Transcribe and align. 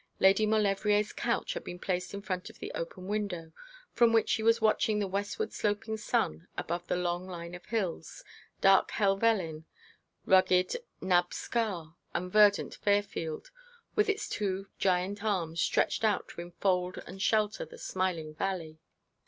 Lady 0.19 0.47
Maulevrier's 0.47 1.13
couch 1.13 1.53
had 1.53 1.63
been 1.63 1.77
placed 1.77 2.11
in 2.11 2.23
front 2.23 2.49
of 2.49 2.57
the 2.57 2.71
open 2.73 3.05
window, 3.07 3.51
from 3.91 4.11
which 4.11 4.29
she 4.29 4.41
was 4.41 4.59
watching 4.59 4.97
the 4.97 5.05
westward 5.07 5.53
sloping 5.53 5.95
sun 5.95 6.47
above 6.57 6.87
the 6.87 6.95
long 6.95 7.27
line 7.27 7.53
of 7.53 7.65
hills, 7.67 8.23
dark 8.61 8.89
Helvellyn, 8.89 9.65
rugged 10.25 10.75
Nabb 11.01 11.35
Scarr, 11.35 11.93
and 12.15 12.31
verdant 12.33 12.73
Fairfield, 12.73 13.51
with 13.93 14.09
its 14.09 14.27
two 14.27 14.65
giant 14.79 15.23
arms 15.23 15.61
stretched 15.61 16.03
out 16.03 16.27
to 16.29 16.41
enfold 16.41 16.97
and 17.05 17.21
shelter 17.21 17.63
the 17.63 17.77
smiling 17.77 18.33
valley. 18.33 18.79